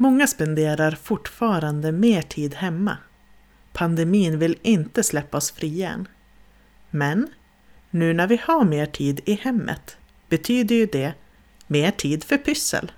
[0.00, 2.96] Många spenderar fortfarande mer tid hemma.
[3.72, 6.08] Pandemin vill inte släppa oss fria än.
[6.90, 7.28] Men
[7.90, 9.96] nu när vi har mer tid i hemmet
[10.28, 11.12] betyder ju det
[11.66, 12.92] mer tid för pyssel.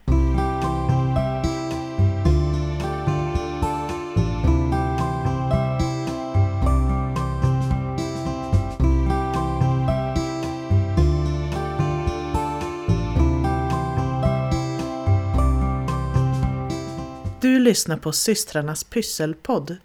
[17.60, 19.76] Lyssnar på systrarnas pysselpodd.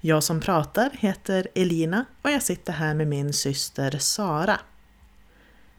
[0.00, 4.60] Jag som pratar heter Elina och jag sitter här med min syster Sara.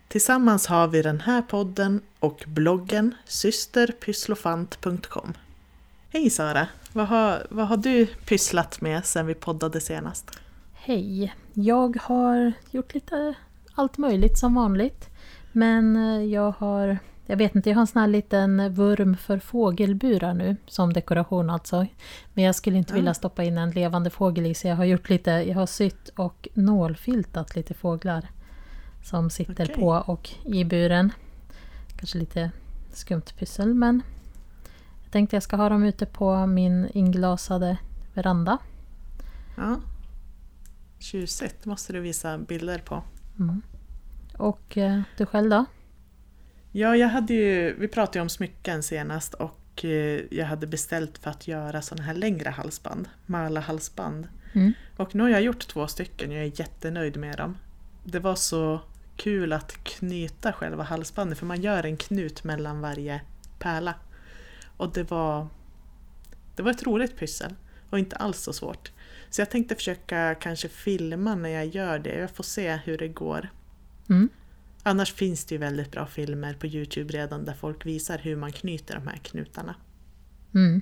[0.08, 5.34] Tillsammans har vi den här podden och bloggen systerpysslofant.com.
[6.10, 6.68] Hej Sara!
[6.94, 10.32] Vad har, vad har du pysslat med sen vi poddade senast?
[10.74, 11.34] Hej!
[11.54, 13.34] Jag har gjort lite
[13.76, 15.10] allt möjligt som vanligt.
[15.52, 15.96] Men
[16.30, 16.98] jag har
[17.30, 21.50] jag vet inte, jag har en sån här liten vurm för fågelburar nu, som dekoration
[21.50, 21.86] alltså.
[22.34, 25.10] Men jag skulle inte vilja stoppa in en levande fågel i, så jag har gjort
[25.10, 28.30] lite, jag har sytt och nålfiltat lite fåglar.
[29.04, 29.76] Som sitter Okej.
[29.76, 31.12] på och i buren.
[31.98, 32.52] Kanske lite
[32.94, 34.02] skumt pyssel, men
[35.04, 37.78] jag tänkte jag ska ha dem ute på min inglasade
[38.14, 38.58] veranda.
[39.58, 39.80] Ja.
[41.00, 43.04] Tjusigt, måste du visa bilder på.
[43.40, 43.62] Mm.
[44.38, 45.66] Och eh, du själv då?
[46.78, 51.18] Ja, jag hade ju, vi pratade ju om smycken senast och eh, jag hade beställt
[51.18, 54.28] för att göra sådana här längre halsband, Mala-halsband.
[54.54, 54.74] Mm.
[54.98, 57.58] Och nu har jag gjort två stycken, jag är jättenöjd med dem.
[58.04, 58.82] Det var så
[59.16, 63.22] kul att knyta själva halsbandet för man gör en knut mellan varje
[63.60, 63.94] pärla.
[64.78, 65.48] Och det var,
[66.56, 67.56] det var ett roligt pyssel
[67.90, 68.92] och inte alls så svårt.
[69.30, 73.08] Så jag tänkte försöka kanske filma när jag gör det, jag får se hur det
[73.08, 73.50] går.
[74.10, 74.30] Mm.
[74.88, 78.52] Annars finns det ju väldigt bra filmer på Youtube redan där folk visar hur man
[78.52, 79.76] knyter de här knutarna.
[80.56, 80.82] Mm.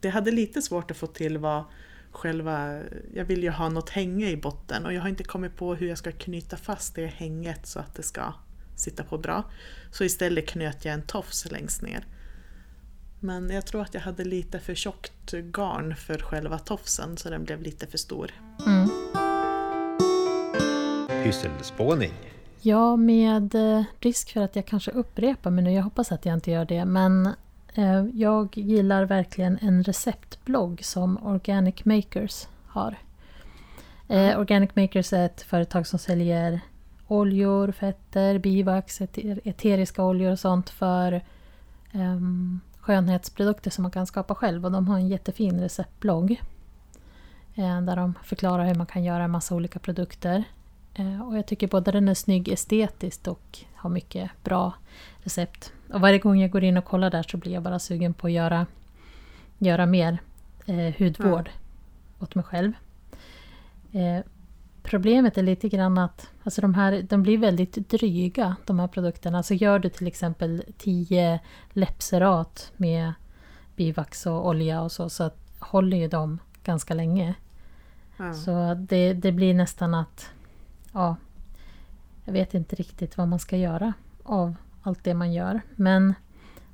[0.00, 1.64] Det jag hade lite svårt att få till var
[2.10, 2.82] själva,
[3.14, 5.88] jag vill ju ha något hänge i botten och jag har inte kommit på hur
[5.88, 8.34] jag ska knyta fast det hänget så att det ska
[8.76, 9.50] sitta på bra.
[9.90, 12.06] Så istället knöt jag en tofs längst ner.
[13.20, 17.44] Men jag tror att jag hade lite för tjockt garn för själva tofsen så den
[17.44, 18.30] blev lite för stor.
[18.66, 18.88] Mm.
[21.24, 22.12] Pysselspåning.
[22.62, 26.34] Ja, med eh, risk för att jag kanske upprepar mig nu, jag hoppas att jag
[26.34, 27.26] inte gör det, men
[27.74, 32.98] eh, jag gillar verkligen en receptblogg som Organic Makers har.
[34.08, 36.60] Eh, Organic Makers är ett företag som säljer
[37.08, 41.22] oljor, fetter, bivax, eter- eteriska oljor och sånt för
[41.92, 44.64] ehm, skönhetsprodukter som man kan skapa själv.
[44.64, 46.42] Och de har en jättefin receptblogg.
[47.54, 50.44] Eh, där de förklarar hur man kan göra en massa olika produkter.
[50.94, 54.74] Eh, Och jag tycker både den är snygg estetiskt och har mycket bra
[55.18, 55.72] recept.
[55.92, 58.26] Och varje gång jag går in och kollar där så blir jag bara sugen på
[58.26, 58.66] att göra,
[59.58, 60.18] göra mer
[60.66, 61.50] eh, hudvård
[62.18, 62.72] åt mig själv.
[63.92, 64.24] Eh,
[64.82, 69.42] problemet är lite grann att alltså de, här, de blir väldigt dryga, de här produkterna.
[69.42, 71.40] Så gör du till exempel 10
[71.72, 73.12] läppserat med
[73.76, 77.34] bivax och olja och så, så håller ju de ganska länge.
[78.16, 78.34] Ja.
[78.34, 80.30] Så det, det blir nästan att...
[80.92, 81.16] Ja,
[82.24, 83.92] jag vet inte riktigt vad man ska göra
[84.22, 85.60] av allt det man gör.
[85.76, 86.14] Men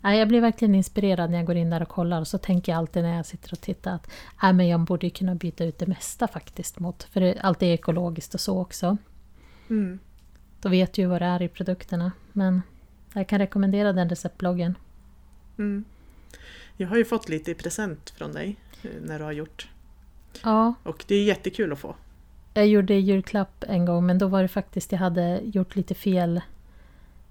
[0.00, 2.20] nej, jag blir verkligen inspirerad när jag går in där och kollar.
[2.20, 4.10] Och så tänker jag alltid när jag sitter och tittar att
[4.42, 7.02] nej, men jag borde ju kunna byta ut det mesta faktiskt mot...
[7.02, 8.96] För det, allt är ekologiskt och så också.
[9.70, 9.98] Mm.
[10.60, 12.12] Då vet du ju vad det är i produkterna.
[12.32, 12.62] Men
[13.12, 14.74] jag kan rekommendera den receptbloggen.
[15.58, 15.84] Mm.
[16.76, 19.68] Jag har ju fått lite i present från dig eh, när du har gjort.
[20.42, 21.94] Ja, Och det är jättekul att få.
[22.56, 26.40] Jag gjorde julklapp en gång men då var det faktiskt jag hade gjort lite fel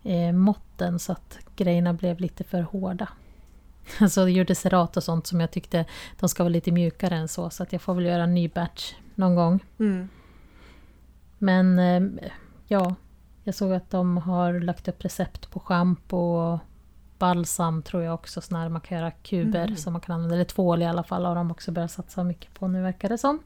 [0.03, 3.09] eh, måtten så att grejerna blev lite för hårda.
[3.99, 5.85] Alltså jag gjorde serat och sånt som jag tyckte
[6.19, 8.47] de ska vara lite mjukare än så så att jag får väl göra en ny
[8.47, 9.63] batch någon gång.
[9.79, 10.09] Mm.
[11.37, 12.29] Men eh,
[12.67, 12.95] ja,
[13.43, 16.59] jag såg att de har lagt upp recept på schampo och
[17.25, 19.77] balsam tror jag också, sån här man kan göra kuber Mm.
[19.77, 22.53] som man kan använda, eller tvål i alla fall har de också börjat satsa mycket
[22.53, 23.39] på nu verkar det som.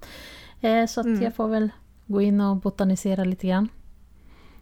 [0.62, 1.24] Eh, så att Mm.
[1.24, 1.70] jag får väl
[2.06, 3.70] gå in och botanisera lite grann.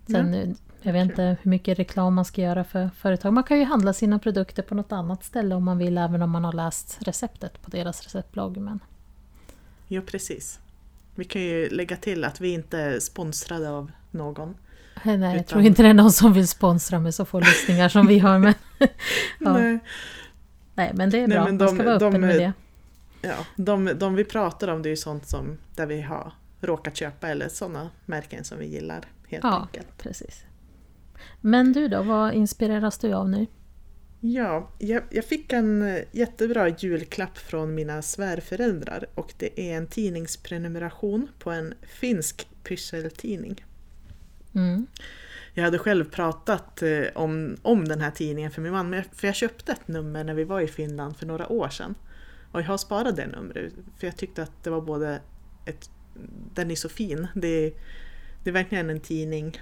[0.07, 0.49] Sen, eh,
[0.81, 3.33] jag vet inte hur mycket reklam man ska göra för företag.
[3.33, 6.29] Man kan ju handla sina produkter på något annat ställe om man vill, även om
[6.31, 8.57] man har läst receptet på deras receptblogg.
[8.57, 8.79] Men
[9.87, 10.59] Jo, precis.
[11.15, 14.55] Vi kan ju lägga till att vi inte är sponsrade av någon.
[15.03, 18.07] Nej, jag tror inte det är någon som vill sponsra med så få lyssningar som
[18.07, 18.39] vi har.
[18.39, 18.53] Men,
[19.39, 19.53] ja.
[19.57, 19.79] Nej.
[20.75, 21.45] Nej, men det är Nej, bra.
[21.45, 22.53] men Man ska de- vara öppen de- med det.
[23.21, 26.97] Ja, de, de vi pratar om det är ju sånt som där vi har råkat
[26.97, 29.61] köpa eller sådana märken som vi gillar helt Ja.
[29.61, 29.97] enkelt.
[29.97, 30.41] Precis.
[31.41, 33.45] Men du då, vad inspireras du av nu?
[34.19, 39.87] Ja, jag, jag fick en eh, jättebra julklapp från mina svärföräldrar och det är en
[39.87, 43.65] tidningsprenumeration på en finsk pysseltidning.
[44.55, 44.87] Mm.
[45.53, 49.05] Jag hade själv pratat eh, om, om den här tidningen för min man, men jag-
[49.19, 51.95] för jag köpte ett nummer när vi var i Finland för några år sedan.
[52.51, 55.21] Och jag har sparat det numret, för jag tyckte att det var både
[55.65, 55.89] ett,
[56.53, 57.27] den är så fin.
[57.35, 57.73] Det
[58.43, 59.61] det är verkligen en tidning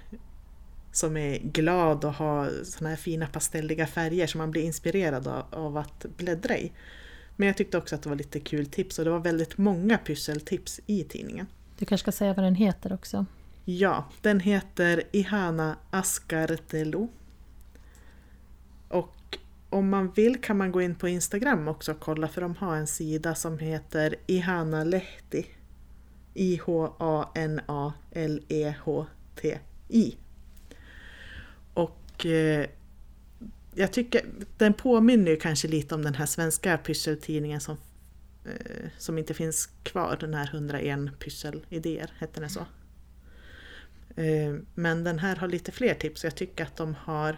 [0.91, 5.43] som är glad och har såna här fina pastelliga färger som man blir inspirerad av,
[5.49, 6.71] av att bläddra i.
[7.35, 9.97] Men jag tyckte också att det var lite kul tips och det var väldigt många
[9.97, 11.47] pysseltips i tidningen.
[11.77, 13.25] Du kanske ska säga vad den heter också.
[13.67, 17.09] Ja, den heter Ihana Askartelo.
[18.87, 19.37] Och
[19.69, 22.75] om man vill kan man gå in på Instagram också och kolla för de har
[22.75, 25.45] en sida som heter Ihana Lehti.
[26.33, 26.85] I-H-A-N-A-L-E-H-T-I.
[31.73, 32.65] Och eh,
[33.75, 34.25] jag tycker
[34.57, 37.77] den påminner ju kanske lite om den här svenska pysseltidningen som,
[38.45, 42.65] eh, som inte finns kvar, den här 101 pysselidéer, hette den så?
[44.15, 46.23] Eh, Men den här har lite fler tips.
[46.23, 47.37] Jag tycker att de har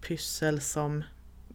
[0.00, 1.04] pyssel som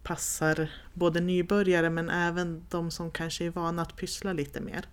[0.04, 4.86] passar både nybörjare men även de som kanske är vana att pyssla lite mer.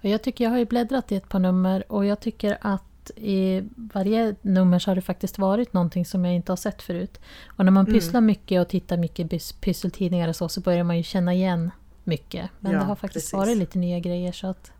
[0.00, 3.62] Jag tycker jag har ju bläddrat i ett par nummer och jag tycker att i
[3.76, 7.20] varje nummer så har det faktiskt varit någonting som jag inte har sett förut.
[7.56, 7.94] Och när man Mm.
[7.94, 11.70] pysslar mycket och tittar mycket pys- pysseltidningar och så, så börjar man ju känna igen
[12.04, 12.50] mycket.
[12.60, 13.32] Men Ja, det har faktiskt precis.
[13.32, 14.32] varit lite nya grejer.
[14.32, 14.72] Så att...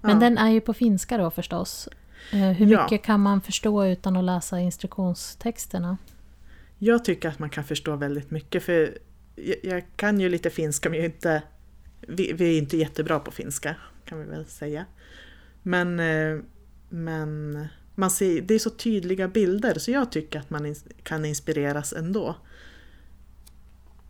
[0.00, 0.18] Men Ja.
[0.20, 1.88] den är ju på finska då förstås.
[2.32, 2.82] Eh, Hur Ja.
[2.82, 5.96] mycket kan man förstå utan att läsa instruktionstexterna?
[6.78, 8.98] Jag tycker att man kan förstå väldigt mycket för
[9.36, 11.42] jag, jag kan ju lite finska men jag är inte,
[12.00, 14.84] vi, vi är inte jättebra på finska kan vi väl säga.
[15.62, 16.38] Men, eh,
[16.88, 17.58] men
[17.94, 22.36] man ser, det är så tydliga bilder så jag tycker att man kan inspireras ändå.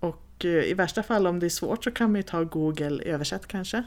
[0.00, 3.02] Och eh, i värsta fall om det är svårt så kan man ju ta Google
[3.04, 3.82] översätt kanske.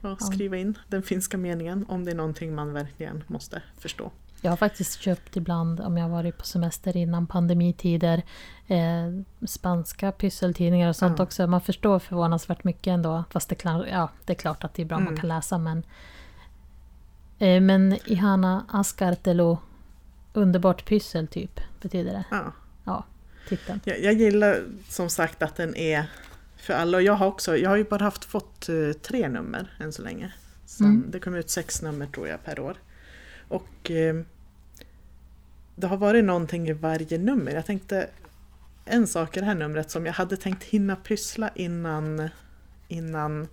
[0.00, 0.16] Ja.
[0.16, 4.10] skriva in den finska meningen om det är någonting man verkligen måste förstå.
[4.40, 8.22] Jag har faktiskt köpt ibland, om jag varit på semester innan pandemitider,
[8.66, 11.24] eh, spanska pysseltidningar och sånt Ja.
[11.24, 11.46] också.
[11.46, 13.24] Man förstår förvånansvärt mycket ändå.
[13.30, 15.20] Fast det, ja, det är klart att det är bra man Mm.
[15.20, 15.82] kan läsa men...
[17.38, 19.58] Eh, men Ihana Askartelo,
[20.32, 22.24] underbart pyssel typ, betyder det.
[22.30, 22.52] Ja.
[22.84, 23.04] Ja,
[23.48, 23.80] titeln.
[23.84, 26.06] Jag, jag gillar som sagt att den är
[26.66, 29.76] för alla och jag har också, jag har ju bara haft fått eh, tre nummer
[29.80, 30.32] än så länge.
[30.64, 31.10] Sen, Mm.
[31.10, 32.76] Det kommer ut sex nummer tror jag per år.
[33.48, 34.14] Och eh,
[35.74, 37.52] det har varit någonting i varje nummer.
[37.52, 38.10] Jag tänkte
[38.84, 42.28] en sak i det här numret som jag hade tänkt hinna pyssla innan,
[42.88, 43.48] innan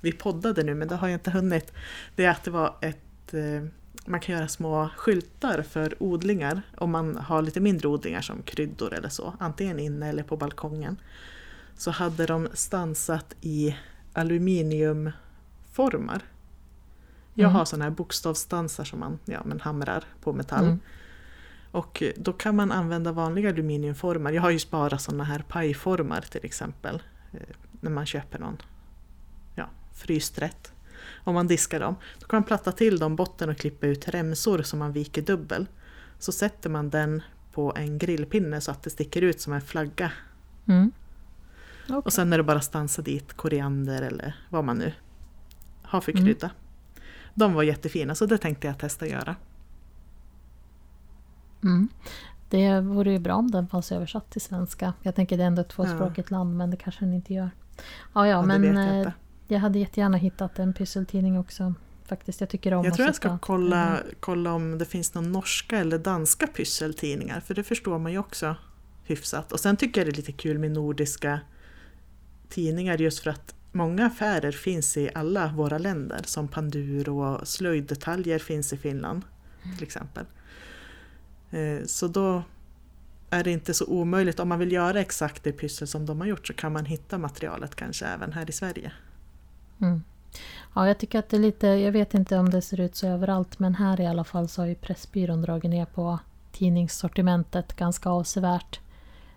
[0.00, 1.72] vi poddade nu men det har jag inte hunnit.
[2.16, 3.62] Det är att det var ett eh,
[4.06, 8.94] man kan göra små skyltar för odlingar om man har lite mindre odlingar som kryddor
[8.94, 10.96] eller så, antingen inne eller på balkongen.
[11.76, 13.76] Så hade de stansat i
[14.12, 16.22] aluminiumformar.
[17.34, 17.54] Jag Mm.
[17.54, 20.64] har sådana här bokstavsstansar som man ja, men hamrar på metall.
[20.64, 20.80] Mm.
[21.70, 24.32] Och då kan man använda vanliga aluminiumformar.
[24.32, 27.02] Jag har ju sparat sådana här pajformar till exempel.
[27.32, 27.40] eh,
[27.80, 28.56] När man köper någon
[29.54, 30.72] ja, fryst rätt.
[31.24, 31.96] Om man diskar dem.
[32.20, 35.66] Då kan man platta till dem botten och klippa ut remsor som man viker dubbel.
[36.18, 37.22] Så sätter man den
[37.52, 40.12] på en grillpinne så att det sticker ut som en flagga.
[40.66, 40.92] Mm.
[41.84, 41.96] Okej.
[42.04, 44.92] Och sen är det bara att stansa dit koriander eller vad man nu
[45.82, 46.24] har för Mm.
[46.24, 46.50] krydda.
[47.34, 49.36] De var jättefina så det tänkte jag testa göra.
[51.62, 51.88] Mm.
[52.50, 54.92] Det vore ju bra om den fanns översatt till svenska.
[55.02, 57.50] Jag tänker det är ändå ett tvåspråkigt land men det kanske den inte gör.
[58.14, 59.12] Ja, ja, Ja, men jag eh,
[59.48, 61.74] jag hade jättegärna hittat en pysseltidning också.
[62.04, 65.32] Faktiskt, jag tycker om Jag att tror jag ska kolla, kolla om det finns någon
[65.32, 68.56] norska eller danska pysseltidningar för det förstår man ju också
[69.04, 69.52] hyfsat.
[69.52, 71.40] Och sen tycker jag det är lite kul med nordiska
[72.52, 78.38] tidningar just för att många affärer finns i alla våra länder som Panduro och slöjddetaljer
[78.38, 79.22] finns i Finland
[79.74, 80.26] till exempel.
[81.50, 82.42] Eh, Så då
[83.30, 86.26] är det inte så omöjligt, om man vill göra exakt det pyssel som de har
[86.26, 88.92] gjort så kan man hitta materialet kanske även här i Sverige.
[89.80, 90.02] Mm.
[90.74, 93.06] Ja, jag tycker att det är lite, jag vet inte om det ser ut så
[93.06, 96.18] överallt men här i alla fall så har ju Pressbyrån dragit ner på
[96.52, 98.80] tidningssortimentet ganska avsevärt.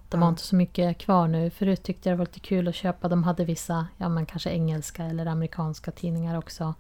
[0.10, 0.30] De har Ja.
[0.30, 1.50] inte så mycket kvar nu.
[1.50, 3.08] Förut tyckte jag det var lite kul att köpa.
[3.08, 6.74] De hade vissa, ja men kanske engelska eller amerikanska tidningar också.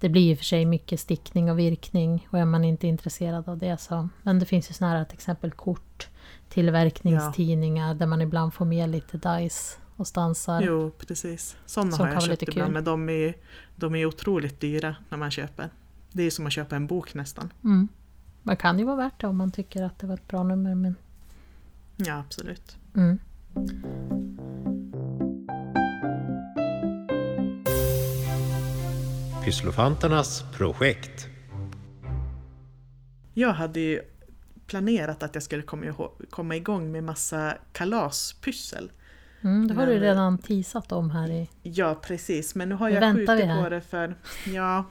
[0.00, 3.58] Det blir ju för sig mycket stickning och virkning och är man inte intresserad av
[3.58, 4.08] det så.
[4.22, 6.08] Men det finns ju såna här till exempel kort,
[6.48, 10.60] tillverkningstidningar där man ibland får med lite dice och stansar.
[10.62, 11.56] Jo, precis.
[11.66, 12.74] Sådana Som har jag köpt lite ibland, kul.
[12.74, 13.34] men de är,
[13.76, 15.70] de är otroligt dyra när man köper.
[16.12, 17.52] Det är som att köpa en bok nästan.
[17.64, 17.88] Mm.
[18.42, 20.74] Man kan ju vara värt det om man tycker att det var ett bra nummer
[20.74, 20.94] men
[22.06, 22.76] Ja, absolut.
[22.96, 23.18] Mm.
[29.44, 31.26] Pysslofanternas projekt.
[33.34, 34.00] Jag hade ju
[34.66, 38.90] planerat att jag skulle komma, komma igång med massa kalaspyssel.
[39.40, 41.48] Mm, det har du Men- redan teasat om här i...
[41.62, 42.54] Ja, precis.
[42.54, 44.14] Men nu har Nu jag skjutit på det för...
[44.46, 44.84] Ja,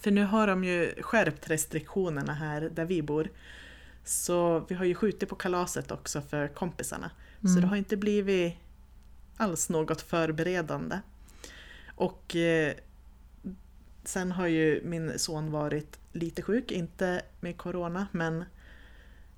[0.00, 3.28] för nu har de ju skärpt restriktionerna här där vi bor.
[4.04, 7.10] Så vi har ju skjutit på kalaset också för kompisarna.
[7.40, 7.60] Så Mm.
[7.60, 8.54] det har inte blivit
[9.36, 10.98] alls något förberedande.
[11.96, 12.74] Och eh,
[14.04, 18.44] sen har ju min son varit lite sjuk, inte med corona, men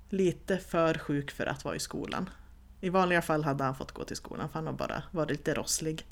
[0.09, 2.29] lite för sjuk för att vara i skolan.
[2.81, 5.53] I vanliga fall hade han fått gå till skolan för han har bara varit lite
[5.53, 6.05] rosslig.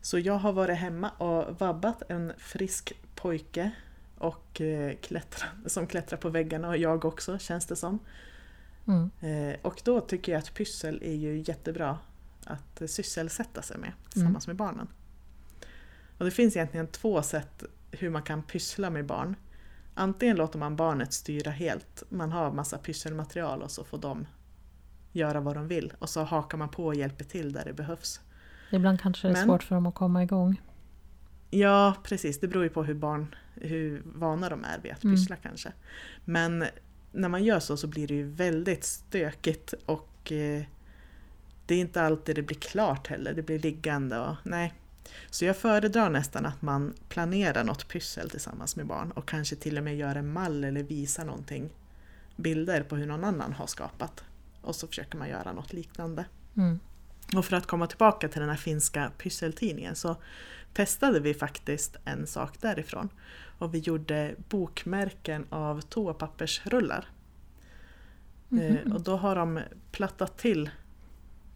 [0.00, 3.70] Så jag har varit hemma och vabbat en frisk pojke
[4.18, 7.98] och eh, klättra, som klättrar på väggarna och jag också känns det som.
[8.86, 9.10] Mm.
[9.20, 11.98] Eh, och då tycker jag att pyssel är ju jättebra
[12.44, 14.88] att eh, sysselsätta sig med tillsammans med barnen.
[16.18, 19.34] Och det finns egentligen två sätt hur man kan pyssla med barn.
[19.94, 24.26] Antingen låter man barnet styra helt, man har massa pysselmaterial och så får de
[25.12, 28.20] göra vad de vill och så hakar man på och hjälper till där det behövs.
[28.70, 30.60] Ibland kanske det är Men- svårt för dem att komma igång.
[31.50, 32.40] Ja, precis.
[32.40, 35.16] Det beror ju på hur barn, hur vana de är vid att Mm.
[35.16, 35.72] pyssla kanske.
[36.24, 36.64] Men
[37.12, 40.62] när man gör så så blir det ju väldigt stökigt och eh,
[41.66, 43.32] det är inte alltid det blir klart heller.
[43.34, 44.74] Det blir liggande och nej.
[45.30, 49.78] Så jag föredrar nästan att man planerar något pyssel tillsammans med barn och kanske till
[49.78, 51.70] och med gör en mall eller visar någonting.
[52.36, 54.24] Bilder på hur någon annan har skapat.
[54.62, 56.24] Och så försöker man göra något liknande.
[56.56, 56.78] Mm.
[57.36, 60.16] Och för att komma tillbaka till den här finska pysseltidningen så
[60.76, 63.08] testade vi faktiskt en sak därifrån.
[63.58, 67.08] Och vi gjorde bokmärken av toapappersrullar.
[68.50, 69.60] Eh, och då har de
[69.92, 70.70] plattat till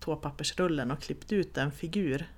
[0.00, 2.28] toapappersrullen och klippt ut en figur.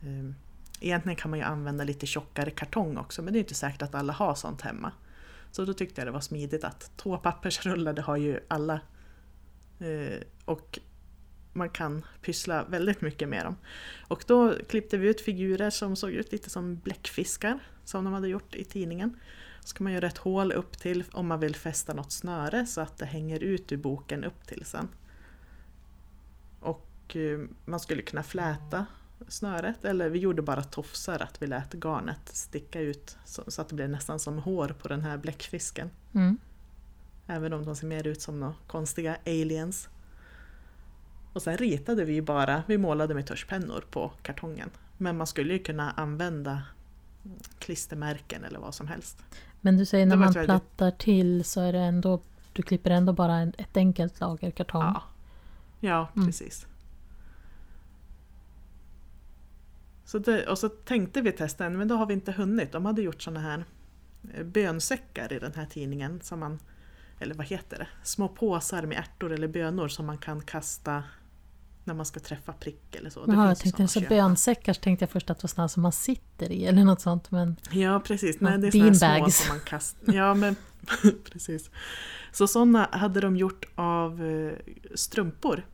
[0.00, 0.32] Eh,
[0.80, 3.94] egentligen kan man ju använda lite tjockare kartong också men det är inte säkert att
[3.94, 4.92] alla har sånt hemma.
[5.50, 8.80] Så då tyckte jag det var smidigt att toapappersrullar det har ju alla.
[9.78, 10.78] Eh, och
[11.56, 13.56] man kan pyssla väldigt mycket med dem.
[14.08, 18.28] Och då klippte vi ut figurer som såg ut lite som bläckfiskar som de hade
[18.28, 19.16] gjort i tidningen.
[19.60, 22.80] Så kan man göra ett hål upp till om man vill fästa något snöre så
[22.80, 24.88] att det hänger ut ur boken upp till sen.
[26.60, 28.86] Och eh, man skulle kunna fläta
[29.28, 33.68] snöret eller vi gjorde bara tofsar att vi lät garnet sticka ut så, så att
[33.68, 35.90] det blev nästan som hår på den här bläckfisken.
[36.12, 36.38] Mm.
[37.26, 39.88] Även om de ser mer ut som några konstiga aliens.
[41.36, 44.70] Och sen ritade vi bara, vi målade med tuschpennor på kartongen.
[44.96, 46.62] Men man skulle ju kunna använda
[47.58, 49.22] klistermärken eller vad som helst.
[49.60, 52.20] Men du säger när man väldigt- plattar till så är det ändå...
[52.52, 54.82] Du klipper ändå bara ett enkelt lager kartong.
[54.82, 55.02] Ja,
[55.80, 56.26] ja Mm.
[56.26, 56.66] precis.
[60.04, 62.72] Så det, och så tänkte vi testa en, men då har vi inte hunnit.
[62.72, 63.64] De hade gjort såna här
[64.34, 66.20] eh, bönsäckar i den här tidningen.
[66.22, 66.58] Som man,
[67.20, 67.88] eller vad heter det?
[68.02, 71.04] Små påsar med ärtor eller bönor som man kan kasta
[71.86, 73.26] när man ska träffa prick eller så.
[73.26, 74.14] Det Jaha, jag finns ju tänkte såna så att köpa.
[74.14, 77.30] bönsäckar tänkte jag först att det var sådana som man sitter i eller något sånt.
[77.30, 80.14] Men Ja precis, nej det är här små som man kastar.
[80.14, 80.56] Ja men
[81.32, 81.70] precis.
[82.32, 84.52] Så sådana hade de gjort av eh,
[84.94, 85.66] strumpor.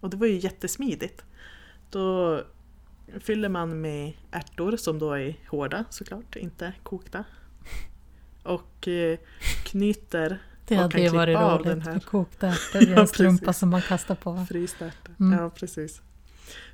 [0.00, 1.24] Och det var ju jättesmidigt.
[1.90, 2.40] Då
[3.20, 7.24] fyller man med ärtor som då är hårda såklart, inte kokta.
[8.42, 9.18] Och eh,
[9.64, 13.68] knyter det och hade ju varit roligt med kokta ärtor i Ja, en strumpa som
[13.68, 14.46] man kastar på.
[14.48, 15.14] frysta ärtor.
[15.20, 15.38] Mm.
[15.38, 16.02] Ja precis.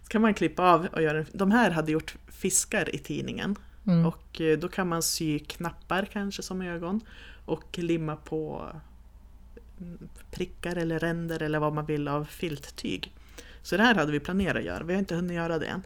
[0.02, 3.56] Så kan man klippa av och göra De här hade gjort fiskar i tidningen.
[3.86, 4.06] Mm.
[4.06, 7.00] Och eh, då kan man sy knappar kanske som ögon
[7.44, 8.72] och limma på
[9.80, 13.12] mm, prickar eller ränder eller vad man vill av filttyg.
[13.62, 15.82] Så det här hade vi planerat att göra, vi har inte hunnit göra det än.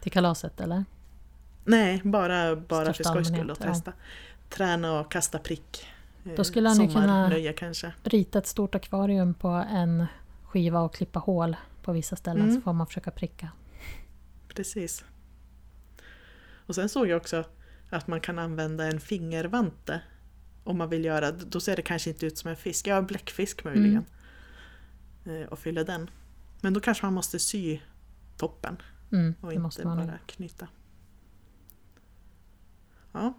[0.00, 0.84] Till kalaset eller?
[1.64, 3.74] Nej, bara, bara för skojs skull allmänhet, att ja.
[3.74, 3.92] testa.
[4.50, 5.86] Träna och kasta prick.
[6.36, 7.92] Då skulle ni kunna- sommarnöje kanske.
[8.02, 10.06] Rita ett stort akvarium på en
[10.42, 12.54] skiva och klippa hål på vissa ställen Mm.
[12.54, 13.48] så får man försöka pricka.
[14.54, 15.04] Precis.
[16.66, 17.44] Och sen såg jag också
[17.90, 20.00] att man kan använda en fingervante
[20.64, 23.06] om man vill göra, då ser det kanske inte ut som en fisk, ja en
[23.06, 24.04] bläckfisk möjligen.
[25.24, 26.10] Eh, Och fylla den.
[26.60, 27.78] Men då kanske man måste sy
[28.36, 28.76] toppen
[29.12, 30.68] Mm, och inte bara knyta.
[33.12, 33.34] Ja.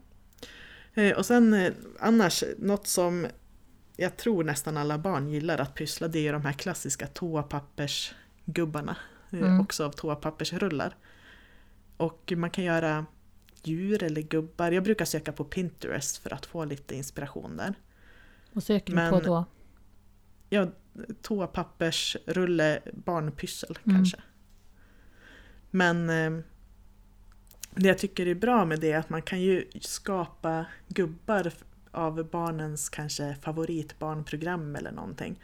[0.98, 3.28] Eh, Och sen eh, annars, något som
[3.96, 8.98] jag tror nästan alla barn gillar att pyssla, det är de här klassiska toapappersgubbarna.
[9.32, 9.60] eh, Mm.
[9.60, 10.96] Också av toapappersrullar.
[11.98, 13.06] Och man kan göra
[13.64, 14.72] djur eller gubbar.
[14.72, 17.74] Jag brukar söka på Pinterest för att få lite inspiration där.
[18.52, 19.46] Vad söker du Men- på då?
[20.50, 20.68] Ja,
[21.22, 23.98] toapappersrulle barnpyssel Mm.
[23.98, 24.18] kanske.
[25.72, 26.10] Men
[27.78, 31.52] det jag tycker är bra med det är att man kan ju skapa gubbar
[31.92, 35.40] av barnens kanske favoritbarnprogram eller någonting.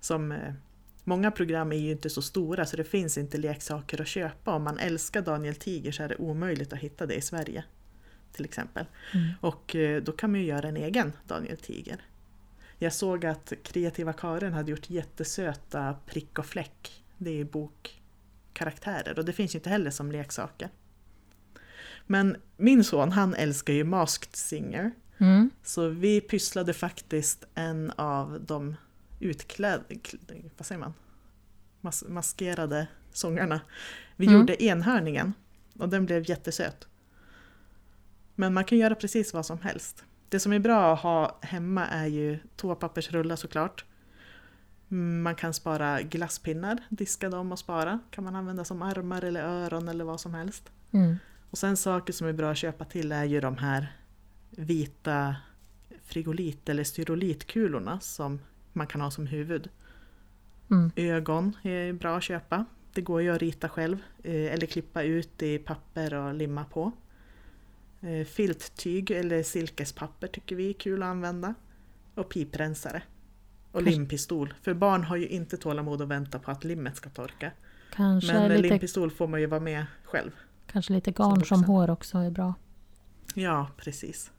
[0.00, 0.54] Som, eh,
[1.04, 4.54] många program är ju inte så stora så det finns inte leksaker att köpa.
[4.54, 7.64] Om man älskar Daniel Tiger så är det omöjligt att hitta det i Sverige.
[8.32, 8.86] Till exempel.
[9.14, 9.28] Mm.
[9.40, 11.96] Och eh, då kan man ju göra en egen Daniel Tiger.
[12.78, 17.04] Jag såg att kreativa Karin hade gjort jättesöta prick och fläck.
[17.18, 20.68] Det är bokkaraktärer och det finns ju inte heller som leksaker.
[22.06, 24.90] Men min son han älskar ju Masked Singer.
[25.18, 25.50] Mm.
[25.62, 28.76] Så vi pysslade faktiskt en av de
[29.20, 29.84] utklädda,
[30.56, 30.94] vad säger man?
[31.80, 33.60] Mas maskerade sångarna.
[34.16, 34.38] Vi Mm.
[34.40, 35.32] gjorde enhörningen
[35.78, 36.88] och den blev jättesöt.
[38.34, 40.04] Men man kan göra precis vad som helst.
[40.28, 43.84] Det som är bra att ha hemma är ju toapappersrullar såklart.
[45.22, 47.98] Man kan spara glasspinnar, diska dem och spara.
[48.10, 50.70] Kan man använda som armar eller öron eller vad som helst.
[50.92, 51.16] Mm.
[51.54, 53.92] Och sen saker som är bra att köpa till är ju de här
[54.50, 55.36] vita
[56.04, 58.40] frigolit eller styrolitkulorna som
[58.72, 59.68] man kan ha som huvud.
[60.70, 60.90] Mm.
[60.96, 62.64] Ögon är bra att köpa.
[62.92, 66.92] Det går ju att rita själv eh, eller klippa ut i papper och limma på.
[68.00, 71.54] Eh, Filttyg eller silkespapper tycker vi är kul att använda.
[72.14, 73.02] Och piprensare.
[73.70, 74.54] Och Kanske- limpistol.
[74.62, 77.50] För barn har ju inte tålamod att vänta på att limmet ska torka.
[77.92, 80.30] Kanske, Men lite, limpistol får man ju vara med själv.
[80.66, 81.58] Kanske lite garn vuxen.
[81.58, 82.54] som hår också är bra.
[83.34, 84.30] Ja, precis.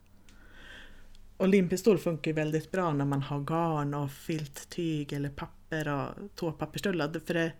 [1.38, 6.36] Och limpistol funkar ju väldigt bra när man har garn och filttyg eller papper och
[6.36, 7.20] tåpappersrullar.
[7.26, 7.52] För det,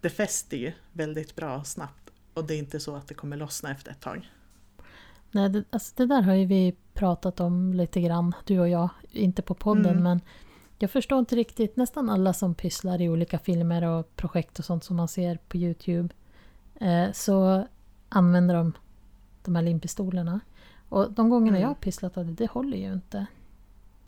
[0.00, 2.10] det fäster ju väldigt bra snabbt.
[2.34, 4.30] Och det är inte så att det kommer lossna efter ett tag.
[5.30, 8.88] Nej, det, alltså det där har ju vi pratat om lite grann, du och jag.
[9.10, 10.02] Inte på podden, Mm.
[10.02, 10.20] men
[10.78, 11.76] jag förstår inte riktigt.
[11.76, 15.56] Nästan alla som pysslar i olika filmer och projekt och sånt som man ser på
[15.56, 16.14] Youtube.
[16.80, 17.66] Eh, så
[18.08, 18.72] använder de
[19.44, 20.40] de här limpistolerna.
[20.88, 21.60] Och de gångerna Mm.
[21.62, 23.26] jag har pysslat av det, det håller ju inte.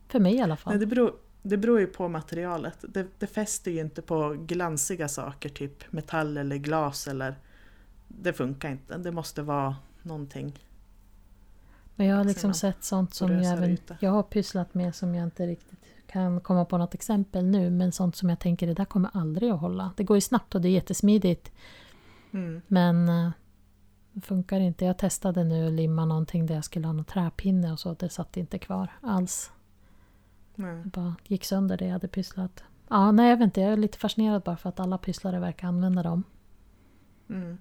[0.08, 0.72] För mig i alla fall.
[0.72, 2.84] Nej, det, beror, det beror ju på materialet.
[2.88, 7.06] Det, det fäster ju inte på glansiga saker, typ metall eller glas.
[7.08, 7.34] eller
[8.08, 8.98] Det funkar inte.
[8.98, 10.52] Det måste vara någonting.
[11.94, 15.24] Men jag har liksom sett sånt som jag, även, jag har pysslat med som jag
[15.24, 17.70] inte riktigt kan komma på något exempel nu.
[17.70, 19.92] Men sånt som jag tänker det där kommer aldrig att hålla.
[19.96, 21.52] Det går ju snabbt och det är jättesmidigt.
[22.32, 22.62] Mm.
[22.66, 23.30] Men eh,
[24.22, 24.84] funkar inte.
[24.84, 27.94] Jag testade nu att limma någonting där jag skulle ha någon träpinne och så.
[27.94, 29.52] Det satt inte kvar alls.
[30.54, 30.82] Nej.
[30.84, 32.64] Det bara gick sönder det jag hade pysslat.
[32.88, 33.60] Ja, nej jag vet inte.
[33.60, 36.24] Jag är lite fascinerad bara för att alla pysslare verkar använda dem.
[37.30, 37.58] Mm.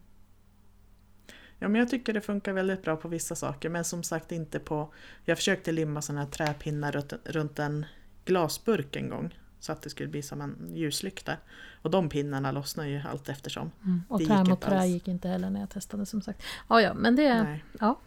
[1.60, 4.60] Ja, men jag tycker det funkar väldigt bra på vissa saker, men som sagt inte
[4.60, 4.94] på...
[5.26, 7.86] Jag försökte limma sådana här träpinnar runt, runt en
[8.26, 11.38] glasburk en gång, så att det skulle bli som en ljuslykta.
[11.82, 13.72] Och de pinnarna lossnar ju allt eftersom.
[13.86, 14.04] Mm.
[14.08, 16.44] Och mot inte trä gick inte heller när jag testade som sagt.
[16.70, 17.44] Ja, ja, men det...
[17.44, 17.64] Nej.
[17.80, 18.00] Ja.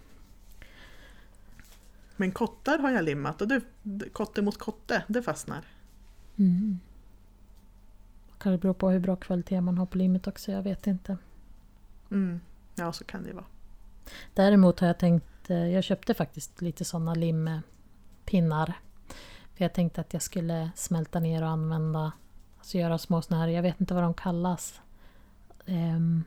[2.17, 3.63] Men kottar har jag limmat och det,
[4.13, 5.65] kotte mot kotte, det fastnar.
[6.39, 6.81] Mm.
[8.39, 11.17] Kan det bero på hur bra kvalitet man har på limmet också, jag vet inte.
[12.11, 12.41] Mm.
[12.75, 13.45] Ja, så kan det vara.
[14.35, 18.75] Däremot har jag tänkt, eh, jag köpte faktiskt lite sådana limpinnar.
[19.61, 22.13] För jag tänkte att jag skulle smälta ner och använda,
[22.59, 24.81] alltså göra små sådana här, jag vet inte vad de kallas.
[25.67, 26.25] Ehm,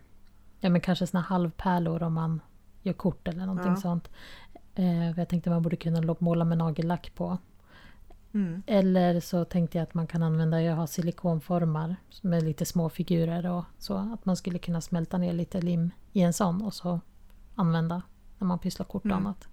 [0.60, 2.42] ja men kanske sådana halvpärlor om man
[2.82, 3.76] gör kort eller någonting Ja.
[3.76, 4.10] sånt.
[4.76, 7.38] Eh, jag tänkte man borde kunna måla med nagellack på.
[8.34, 8.64] Mm.
[8.68, 13.46] Eller så tänkte jag att man kan använda, jag har silikonformar med lite små figurer
[13.50, 13.96] och så.
[13.98, 17.00] Att man skulle kunna smälta ner lite lim i en sån och så
[17.56, 18.02] använda
[18.40, 19.26] när man pysslar kort och Mm.
[19.26, 19.48] annat.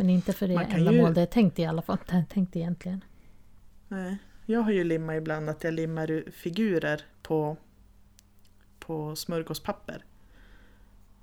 [0.00, 1.98] Men inte för det ändamål ju- det är tänkt i alla fall.
[2.28, 3.04] Tänkt egentligen.
[3.88, 4.18] Nej.
[4.46, 7.56] Jag har ju limmat ibland att jag limmar figurer på,
[8.78, 10.04] på smörgåspapper.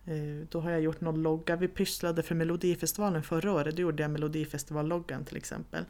[0.05, 1.55] Eh, Då har jag gjort någon logga.
[1.55, 3.75] Vi pysslade för Melodifestivalen förra året.
[3.75, 5.85] Då gjorde jag Melodifestivalloggan till exempel.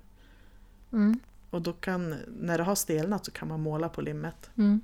[0.91, 1.19] Mm.
[1.49, 4.49] Och då kan, när det har stelnat så kan man måla på limmet.
[4.57, 4.81] Mm.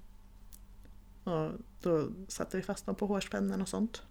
[1.23, 4.03] Och då satte vi fast dem på hårspännen och sånt.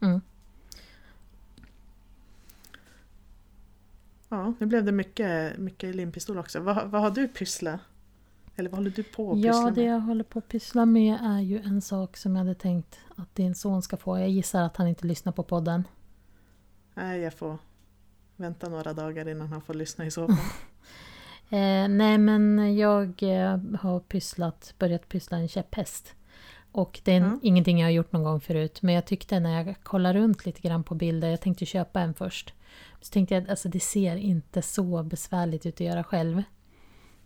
[0.00, 0.20] Mm.
[4.28, 6.60] Ja, nu blev det mycket, mycket limpistol också.
[6.60, 7.80] Vad, vad har du pysslat?
[8.56, 9.92] Eller vad håller du på att pyssla Ja, det med?
[9.94, 13.34] jag håller på att pyssla med är ju en sak som jag hade tänkt att
[13.34, 14.18] din son ska få.
[14.18, 15.84] Jag gissar att han inte lyssnar på podden.
[16.94, 17.58] Nej, jag får
[18.36, 20.36] vänta några dagar innan han får lyssna i så fall.
[21.50, 26.14] Eh, nej men jag eh, har pysslat, börjat pyssla en käpphäst.
[26.72, 27.38] Och det är Ja.
[27.42, 28.82] ingenting jag har gjort någon gång förut.
[28.82, 32.14] Men jag tyckte när jag kollade runt lite grann på bilder, jag tänkte köpa en
[32.14, 32.54] först.
[33.00, 36.42] Så tänkte jag att alltså, det ser inte så besvärligt ut att göra själv.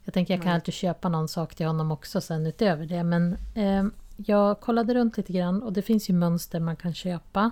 [0.04, 0.54] Jag tänker jag kan Nej.
[0.54, 3.04] alltid köpa någon sak till honom också sen utöver det.
[3.04, 3.84] Men eh,
[4.16, 7.50] jag kollade runt lite grann och det finns ju mönster man kan köpa.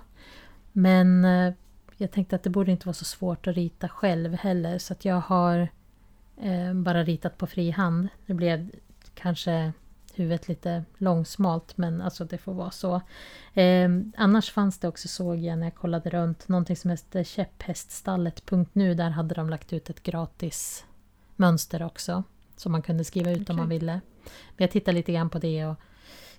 [0.72, 1.52] Men eh,
[1.96, 4.78] jag tänkte att det borde inte vara så svårt att rita själv heller.
[4.78, 5.68] Så att jag har
[6.36, 8.08] eh, bara ritat på frihand.
[8.26, 8.70] Det blev
[9.14, 9.72] kanske
[10.14, 12.94] huvudet lite långsmalt men alltså det får vara så.
[13.54, 18.94] Eh, annars fanns det också såg jag när jag kollade runt någonting som hette käpphäststallet.nu.
[18.94, 20.84] Där hade de lagt ut ett gratis
[21.36, 22.22] mönster också.
[22.56, 24.00] Som man kunde skriva ut om man ville.
[24.22, 25.76] Men jag tittade lite grann på det och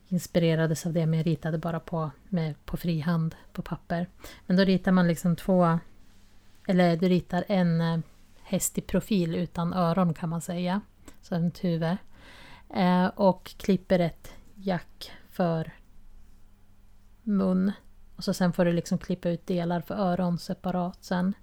[0.07, 4.07] inspirerades av det men jag ritade bara på, med, på frihand på papper.
[4.45, 5.79] Men då ritar man liksom två,
[6.67, 7.99] eller du ritar en eh,
[8.41, 10.81] häst i profil utan öron kan man säga.
[11.21, 11.97] Så ett huvud.
[12.73, 15.71] Eh, och klipper ett jack för
[17.23, 17.71] mun.
[18.15, 21.33] Och så sen får du liksom klippa ut delar för öron separat sen.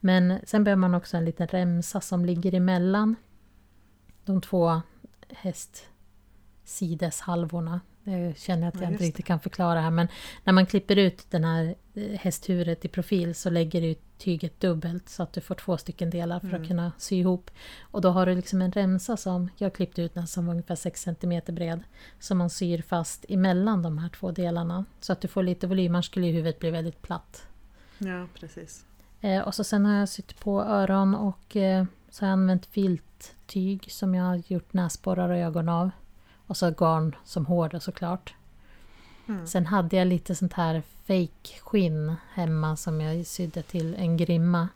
[0.00, 3.16] Men sen behöver man också en liten remsa som ligger emellan
[4.24, 4.80] de två
[5.28, 7.80] hästsideshalvorna.
[8.08, 10.08] Jag känner att Ja, jag inte just riktigt kan förklara här men
[10.44, 15.08] när man klipper ut den här eh, hästhuvudet i profil så lägger du tyget dubbelt
[15.08, 16.68] så att du får två stycken delar för att Mm.
[16.68, 17.50] kunna sy ihop.
[17.80, 20.74] Och då har du liksom en remsa som, jag klippte ut den som var ungefär
[20.74, 21.80] 6 cm bred,
[22.20, 24.84] som man syr fast emellan de här två delarna.
[25.00, 27.46] Så att du får lite volym, annars skulle huvudet bli väldigt platt.
[27.98, 28.84] Ja, precis.
[29.20, 32.66] Eh, och så sen har jag sytt på öron och eh, så har jag använt
[32.66, 35.90] filttyg som jag har gjort näsborrar och ögon av.
[36.46, 38.34] Och så garn som hår såklart.
[39.28, 39.46] Mm.
[39.46, 44.68] Sen hade jag lite sånt här fake skinn hemma som jag sydde till en grimma.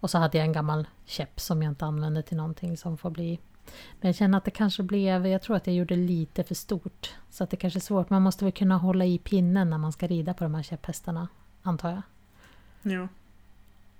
[0.00, 3.10] Och så hade jag en gammal käpp som jag inte använde till någonting som får
[3.10, 3.40] bli...
[4.00, 5.26] Men jag känner att det kanske blev...
[5.26, 7.14] Jag tror att jag gjorde lite för stort.
[7.30, 8.10] Så att det kanske är svårt.
[8.10, 11.28] Man måste väl kunna hålla i pinnen när man ska rida på de här käpphästarna.
[11.62, 12.02] Antar jag.
[12.82, 13.08] Jo.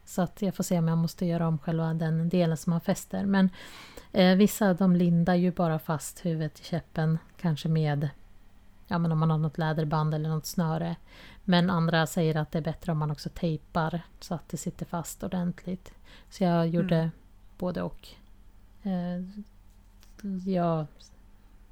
[0.04, 2.80] Så att jag får se om jag måste göra om själva den delen som man
[2.80, 3.26] fäster.
[3.26, 3.50] Men
[4.14, 7.18] eh, vissa de lindar ju bara fast huvudet i käppen.
[7.40, 8.08] Kanske med,
[8.86, 10.96] ja men om man har något läderband eller något snöre.
[11.44, 14.86] Men andra säger att det är bättre om man också tejpar så att det sitter
[14.86, 15.94] fast ordentligt.
[16.30, 17.10] Så jag gjorde Mm.
[17.58, 18.08] både och.
[18.82, 19.20] Eh,
[20.46, 20.86] jag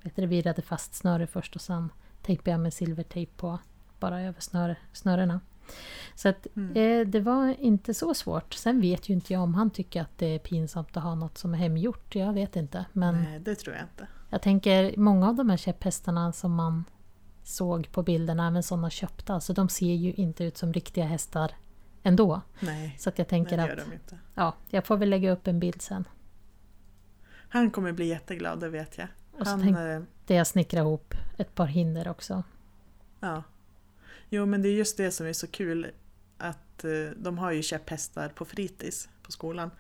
[0.03, 3.59] vet du, virade fast snöre först och sen tejpade jag med silvertejp på
[4.01, 5.41] bara över snöre, snörena.
[6.15, 7.01] Så att Mm.
[7.01, 8.55] eh, det var inte så svårt.
[8.55, 11.39] Sen vet ju inte jag om han tycker att det är pinsamt att ha något
[11.39, 12.15] som är hemgjort.
[12.15, 12.85] Jag vet inte.
[12.93, 14.07] Men Nej, det tror jag inte.
[14.31, 16.85] jag tänker många av de här käpphästarna som man
[17.45, 21.53] såg på bilderna, även sådana köpta, alltså de ser ju inte ut som riktiga hästar
[22.03, 22.41] ändå.
[22.61, 24.19] Nej, Så att jag Nej tänker det gör att de inte.
[24.35, 26.05] ja, jag får väl lägga upp en bild sen.
[27.49, 29.09] Han kommer bli jätteglad, det vet jag.
[29.39, 29.77] Och så Han, tänk-
[30.31, 32.43] eh, jag snickrar ihop ett par hinder också.
[33.21, 33.43] ja.
[34.35, 35.91] Jo, men det är just det som är så kul.
[36.39, 39.71] Att eh, de har ju käpphästar på fritids på skolan.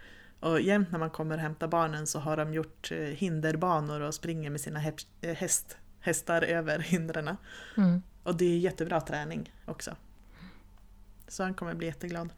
[0.40, 4.14] Och jämt när man kommer och hämtar barnen så har de gjort eh, hinderbanor och
[4.14, 4.80] springer med sina
[5.20, 7.36] eh, häst, hästar över hindren.
[7.76, 8.02] Mm.
[8.22, 9.96] Och det är jättebra träning också.
[11.28, 12.28] Så han kommer bli jätteglad.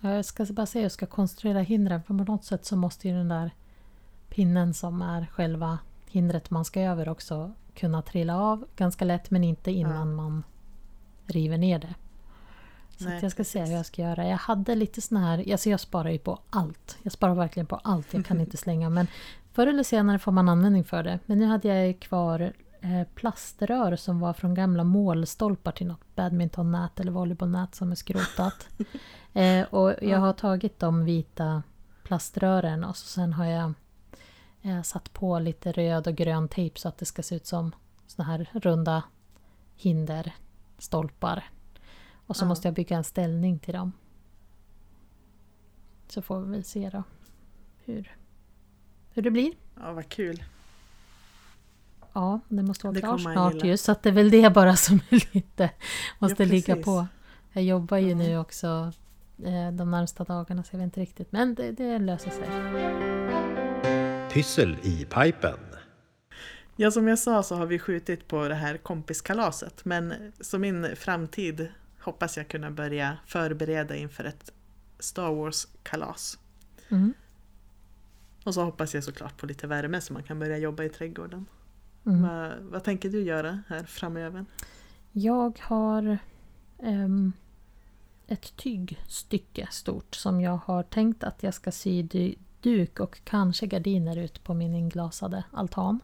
[0.00, 2.76] Ja, Jag ska bara se hur jag ska konstruera hindren för på något sätt så
[2.76, 3.50] måste ju den där
[4.28, 9.44] pinnen som är själva hindret man ska över också kunna trilla av ganska lätt men
[9.44, 10.14] inte innan Ja.
[10.16, 10.42] man
[11.30, 11.94] river ner det.
[12.96, 14.26] Så Nej, jag ska se hur jag ska göra.
[14.28, 16.98] Jag hade lite såna här, alltså jag sparar ju på allt.
[17.02, 18.90] Jag sparar verkligen på allt, jag kan inte slänga.
[18.90, 19.06] Men
[19.52, 21.18] förr eller senare får man användning för det.
[21.26, 27.00] Men nu hade jag kvar eh, plaströr som var från gamla målstolpar till något badmintonnät
[27.00, 28.68] eller volleybollnät som är skrotat.
[29.32, 30.18] eh, och jag Ja.
[30.18, 31.62] har tagit de vita
[32.02, 33.72] plaströren och så sen har jag
[34.62, 37.72] eh, satt på lite röd och grön tejp så att det ska se ut som
[38.06, 39.02] såna här runda
[40.78, 41.44] hinderstolpar.
[42.26, 42.48] Och så Ja.
[42.48, 43.92] måste jag bygga en ställning till dem.
[46.08, 47.02] Så får vi väl se då
[47.84, 48.16] hur,
[49.14, 49.52] hur det blir.
[49.80, 50.42] Ja, vad kul.
[52.12, 53.76] Ja, det måste vara Det klart snart ju.
[53.76, 55.70] Så att det är väl det bara som är lite
[56.18, 57.06] måste Ja, ligga på.
[57.52, 58.16] Jag jobbar ju Ja.
[58.16, 58.92] nu också
[59.44, 61.32] eh, de närmsta dagarna så jag vet inte riktigt.
[61.32, 62.48] Men det, det löser sig.
[64.32, 65.58] Pyssel i pipen.
[66.80, 69.84] Ja, som jag sa så har vi skjutit på det här kompiskalaset.
[69.84, 71.68] Men som min framtid
[72.00, 74.52] hoppas jag kunna börja förbereda inför ett
[74.98, 76.38] Star Wars-kalas.
[76.88, 77.14] Mm.
[78.44, 81.46] Och så hoppas jag såklart på lite värme så man kan börja jobba i trädgården.
[82.06, 82.22] Mm.
[82.22, 84.44] Vad, vad tänker du göra här framöver?
[85.12, 86.18] Jag har
[86.78, 87.32] ehm,
[88.26, 92.02] ett tygstycke stort som jag har tänkt att jag ska sy
[92.60, 96.00] duk och kanske gardiner ut på min inglasade altan.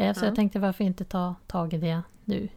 [0.00, 0.26] Eh, så Ja.
[0.28, 2.48] jag tänkte varför inte ta tag i det nu.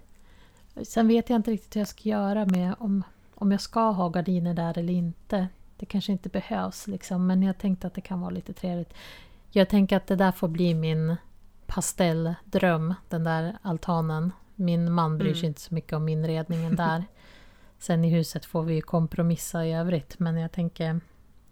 [0.83, 3.03] Sen vet jag inte riktigt hur jag ska göra med om,
[3.35, 5.47] om jag ska ha gardiner där eller inte.
[5.77, 8.93] Det kanske inte behövs liksom, men jag tänkte att det kan vara lite trevligt.
[9.51, 11.15] Jag tänker att det där får bli min
[11.65, 14.31] pastelldröm, den där altanen.
[14.55, 15.47] Min man bryr sig Mm.
[15.47, 17.03] inte så mycket om inredningen där.
[17.79, 20.99] Sen i huset får vi ju kompromissa i övrigt, men jag tänker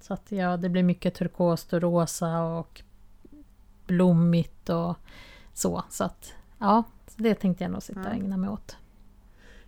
[0.02, 2.82] så att ja, det blir mycket turkost och rosa och
[3.88, 4.98] blommigt och
[5.62, 5.84] så.
[5.90, 6.84] Så att ja,
[7.16, 8.78] det tänkte jag nog sitta och ägna mig åt.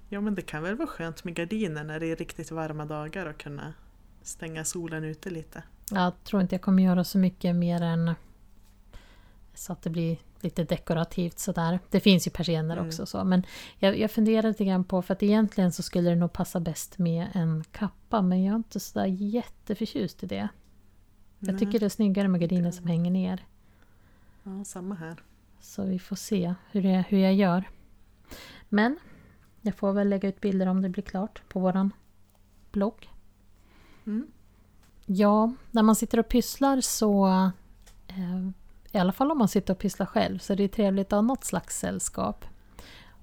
[0.09, 3.25] Ja men det kan väl vara skönt med gardiner när det är riktigt varma dagar
[3.25, 3.73] och kunna
[4.21, 5.63] stänga solen ute lite.
[5.91, 8.15] Jag tror inte jag kommer göra så mycket mer än
[9.53, 11.79] så att det blir lite dekorativt sådär.
[11.89, 12.87] Det finns ju persienner Mm.
[12.87, 13.23] också så.
[13.23, 13.43] Men
[13.79, 16.97] jag, jag funderar lite grann på, för att egentligen så skulle det nog passa bäst
[16.97, 18.21] med en kappa.
[18.21, 20.47] Men jag är inte sådär jätteförtjust i det.
[21.39, 21.59] Jag Nej.
[21.59, 23.45] tycker det är snyggare med gardiner som hänger ner.
[24.43, 25.15] Ja, samma här.
[25.63, 27.69] Så vi får se hur, det, hur jag gör.
[28.69, 28.99] Men
[29.61, 31.93] jag får väl lägga ut bilder om det blir klart på våran
[32.71, 33.09] blogg.
[34.05, 34.27] Mm.
[35.05, 37.27] Ja, när man sitter och pysslar så...
[38.07, 38.47] Eh,
[38.91, 41.21] I alla fall om man sitter och pysslar själv så är det trevligt att ha
[41.21, 42.45] något slags sällskap.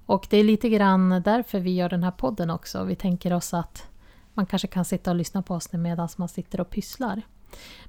[0.05, 2.83] Och det är lite grann därför vi gör den här podden också.
[2.83, 3.89] Vi tänker oss att
[4.33, 7.21] man kanske kan sitta och lyssna på oss medan man sitter och pysslar.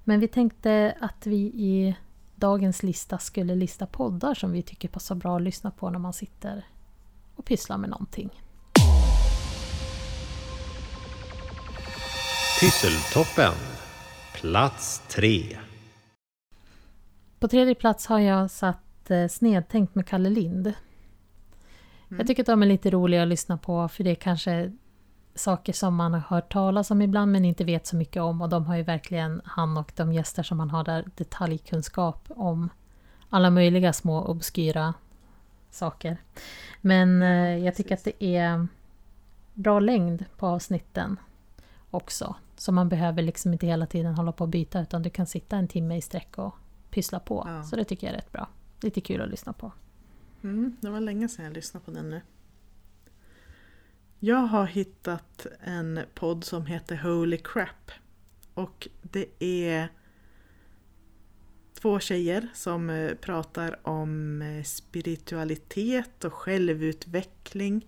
[0.04, 1.96] Men vi tänkte att vi i
[2.42, 6.12] dagens lista skulle lista poddar som vi tycker passar bra att lyssna på när man
[6.12, 6.64] sitter
[7.36, 8.30] och pysslar med någonting.
[12.60, 13.52] Pysseltoppen.
[14.34, 15.58] Plats tre.
[17.38, 20.72] På tredje plats har jag satt eh, Snedtänkt med Kalle Lind.
[22.08, 24.72] Jag tycker att de är lite roliga att lyssna på för det är kanske
[25.34, 28.48] saker som man har hört talas om ibland men inte vet så mycket om och
[28.48, 32.68] de har ju verkligen, han och de gäster som han har där, detaljkunskap om
[33.30, 34.94] alla möjliga små obskyra
[35.70, 36.16] saker.
[36.80, 38.66] Men eh, jag tycker att det är
[39.54, 41.16] bra längd på avsnitten
[41.90, 42.34] också.
[42.56, 45.56] Så man behöver liksom inte hela tiden hålla på och byta utan du kan sitta
[45.56, 46.54] en timme i sträck och
[46.90, 47.44] pyssla på.
[47.46, 47.62] Ja.
[47.62, 48.48] Så det tycker jag är rätt bra.
[48.80, 49.72] Lite kul att lyssna på.
[50.42, 52.20] Mm, det var länge sedan jag lyssnade på den nu.
[54.24, 57.90] Jag har hittat en podd som heter Holy Crap.
[58.54, 59.88] Och det är
[61.80, 67.86] två tjejer som eh, pratar om eh, spiritualitet och självutveckling.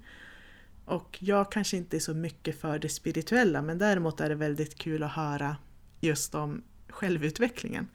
[0.84, 4.78] Och jag kanske inte är så mycket för det spirituella men däremot är det väldigt
[4.78, 5.56] kul att höra
[6.00, 7.88] just om självutvecklingen.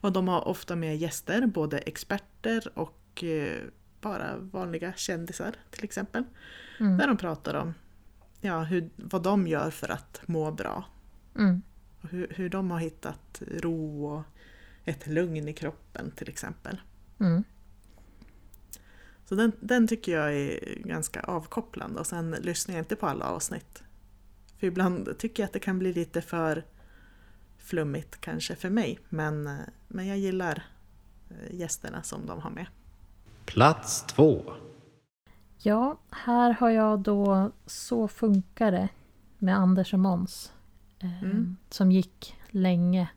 [0.00, 3.62] Och de har ofta med gäster, både experter och eh,
[4.00, 6.24] bara vanliga kändisar till exempel.
[6.80, 6.98] Mm.
[6.98, 7.74] Där de pratar om
[8.44, 10.84] ja, hur, vad de gör för att må bra.
[11.36, 11.62] Mm.
[12.00, 14.22] Och hur, hur de har hittat ro och
[14.84, 16.80] ett lugn i kroppen till exempel.
[17.20, 17.44] Mm.
[19.24, 23.24] Så den, den tycker jag är ganska avkopplande och sen lyssnar jag inte på alla
[23.24, 23.82] avsnitt.
[24.58, 26.64] För ibland tycker jag att det kan bli lite för
[27.58, 28.98] flummigt kanske för mig.
[29.08, 30.66] Men, eh, men jag gillar
[31.30, 32.66] eh, gästerna som de har med.
[33.44, 34.54] Plats två.
[35.66, 38.88] Ja, här har jag då Så funkar det
[39.38, 40.52] med Anders och Måns.
[40.98, 41.56] Eh, Mm.
[41.70, 43.08] Som gick länge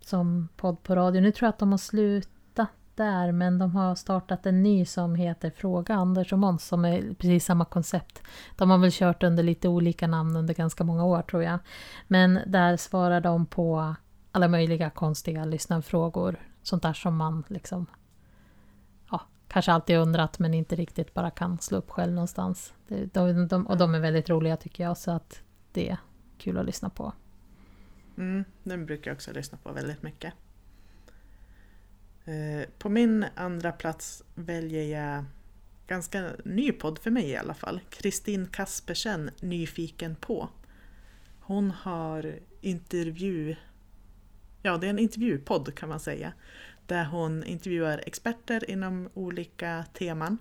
[0.00, 1.20] som podd på radio.
[1.20, 5.14] Nu tror jag att de har slutat där men de har startat en ny som
[5.14, 8.22] heter Fråga Anders och Måns som är precis samma koncept.
[8.56, 11.58] De har väl kört under lite olika namn under ganska många år tror jag.
[12.08, 13.94] Men där svarar de på
[14.32, 16.40] alla möjliga konstiga lyssnarfrågor.
[16.62, 17.86] Sånt där som man liksom
[19.50, 22.74] kanske alltid undrat men inte riktigt bara kan slå upp själv någonstans.
[22.88, 25.96] De, de, och de är väldigt roliga tycker jag så att det är
[26.38, 27.12] kul att lyssna på.
[28.18, 30.34] Mm, den brukar jag också lyssna på väldigt mycket.
[32.24, 35.24] Eh, på min andra plats väljer jag
[35.86, 37.80] ganska ny podd för mig i alla fall.
[37.90, 40.48] Kristin Kaspersen, Nyfiken på.
[41.40, 43.56] Hon har intervju...
[44.62, 46.32] Ja, det är en intervjupodd kan man säga.
[46.90, 50.38] Där hon intervjuar experter inom olika teman.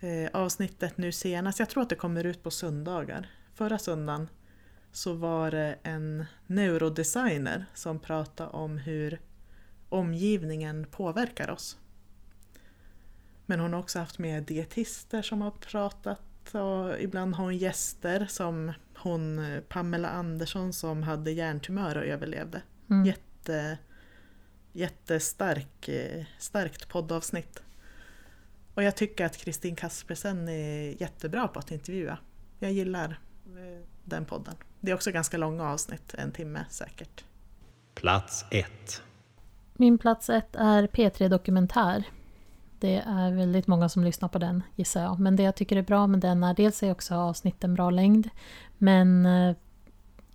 [0.00, 3.30] Eh, avsnittet nu senast, jag tror att det kommer ut på söndagar.
[3.54, 4.28] Förra söndagen
[4.90, 9.20] så var det en neurodesigner som pratade om hur
[9.88, 11.78] omgivningen påverkar oss.
[13.46, 18.26] Men hon har också haft med dietister som har pratat och ibland har hon gäster
[18.28, 22.62] som hon Pamela Andersson som hade hjärntumör och överlevde.
[22.90, 23.06] Mm.
[23.06, 23.78] Jätte,
[24.72, 27.62] jättestark, eh, starkt poddavsnitt.
[28.74, 32.18] Och jag tycker att Kristin Kaspersen är jättebra på att intervjua.
[32.58, 34.54] Jag gillar eh, den podden.
[34.80, 37.24] Det är också ganska långa avsnitt, en timme säkert.
[37.94, 39.02] Plats ett.
[39.74, 42.04] Min plats ett är P3 Dokumentär.
[42.78, 45.20] Det är väldigt många som lyssnar på den gissar jag.
[45.20, 48.30] Men det jag tycker är bra med den är dels är också avsnitten bra längd.
[48.78, 49.56] Men eh,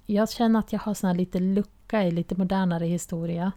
[0.06, 3.52] jag känner att jag har sån här lite lucka i lite modernare historia.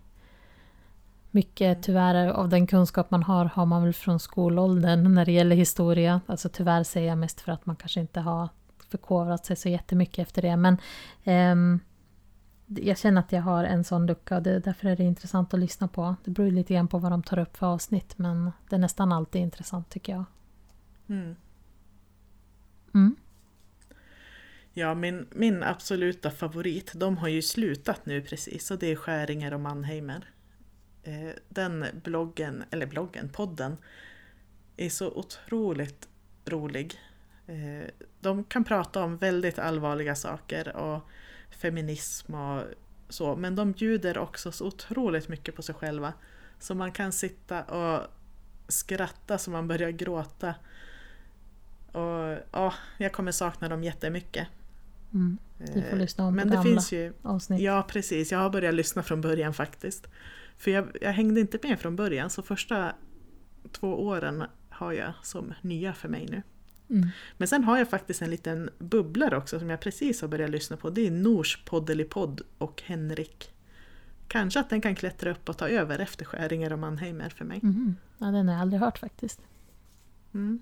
[1.31, 5.57] Mycket tyvärr av den kunskap man har har man väl från skolåldern när det gäller
[5.57, 6.21] historia.
[6.27, 8.49] Alltså tyvärr säger jag mest för att man kanske inte har
[8.89, 10.57] förkovrat sig så jättemycket efter det.
[10.57, 10.79] Men
[11.25, 11.81] ehm,
[12.67, 15.61] jag känner att jag har en sån lucka och det, därför är det intressant att
[15.61, 16.17] lyssna på.
[16.25, 19.13] Det beror lite grann på vad de tar upp för avsnitt men det är nästan
[19.13, 20.25] alltid intressant tycker jag.
[21.09, 21.37] Mm.
[22.95, 23.17] Mm.
[24.73, 29.55] Ja, min, min absoluta favorit, de har ju slutat nu precis och det är Skäringer
[29.55, 30.25] och Mannheimer.
[31.11, 33.77] Eh, den bloggen, eller bloggen, podden,
[34.77, 36.09] är så otroligt
[36.47, 37.01] rolig.
[37.47, 37.89] Eh,
[38.21, 41.01] de kan prata om väldigt allvarliga saker och
[41.51, 42.63] feminism och
[43.09, 46.13] så, men de bjuder också så otroligt mycket på sig själva.
[46.59, 48.07] Så man kan sitta och
[48.69, 50.55] skratta så man börjar gråta.
[51.93, 54.49] Och ja, jag kommer sakna dem jättemycket.
[55.13, 55.39] Mm.
[55.59, 57.61] Du får Eh, lyssna om Men det finns ju, avsnitt.
[57.61, 60.07] ja precis, jag har börjat lyssna från början faktiskt.
[60.61, 62.93] För jag, jag hängde inte med från början, så första
[63.73, 66.43] två åren har jag som nya för mig nu.
[66.97, 67.09] Mm.
[67.37, 70.77] Men sen har jag faktiskt en liten bubblare också som jag precis har börjat lyssna
[70.77, 70.91] på.
[70.91, 73.53] Det är Nors Poddelipodd och Henrik.
[74.29, 77.61] Kanske att den kan klättra upp och ta över efter Skäringer och Mannheimer för mig.
[77.63, 77.97] Mhm.
[78.19, 79.41] Ja, den har jag aldrig hört faktiskt.
[80.35, 80.61] Mm.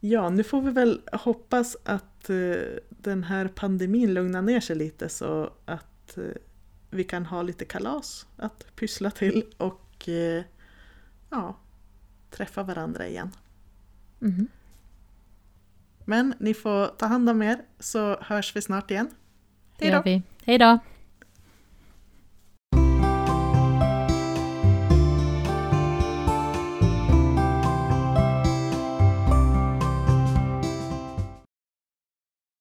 [0.00, 2.36] Ja, nu får vi väl hoppas att eh,
[2.88, 6.24] den här pandemin lugnar ner sig lite så att eh,
[6.90, 10.44] vi kan ha lite kalas att pyssla till och eh,
[11.30, 11.56] ja,
[12.30, 13.30] träffa varandra igen.
[14.18, 14.48] Mhm.
[16.04, 19.10] Men ni får ta hand om er så hörs vi snart igen.
[19.80, 20.22] Hej då!
[20.44, 20.78] Hej då!